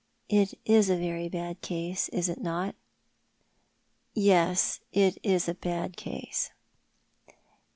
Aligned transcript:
"It 0.41 0.55
is 0.65 0.89
a 0.89 0.95
very 0.97 1.29
bad 1.29 1.61
case, 1.61 2.09
is 2.09 2.27
it 2.27 2.41
not?"" 2.41 2.73
Yes, 4.31 4.79
it 4.91 5.19
is 5.21 5.47
a 5.47 5.53
bad 5.53 5.95
case." 5.95 6.49